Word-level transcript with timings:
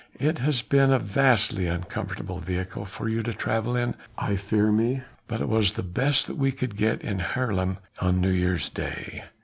It 0.19 0.39
has 0.39 0.63
been 0.63 0.91
a 0.91 0.97
vastly 0.97 1.67
uncomfortable 1.67 2.39
vehicle 2.39 2.85
for 2.85 3.07
you 3.07 3.21
to 3.21 3.33
travel 3.35 3.75
in, 3.75 3.93
I 4.17 4.35
fear 4.35 4.71
me, 4.71 5.03
but 5.27 5.41
it 5.41 5.47
was 5.47 5.73
the 5.73 5.83
best 5.83 6.25
that 6.25 6.37
we 6.37 6.51
could 6.51 6.75
get 6.75 7.03
in 7.03 7.19
Haarlem 7.19 7.77
on 7.99 8.19
New 8.19 8.31
Year's 8.31 8.67
day. 8.67 9.25